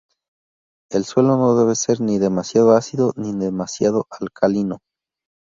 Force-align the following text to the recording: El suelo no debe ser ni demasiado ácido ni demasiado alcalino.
El 0.89 1.05
suelo 1.05 1.37
no 1.37 1.55
debe 1.55 1.75
ser 1.75 2.01
ni 2.01 2.17
demasiado 2.17 2.71
ácido 2.75 3.13
ni 3.17 3.33
demasiado 3.35 4.07
alcalino. 4.19 4.79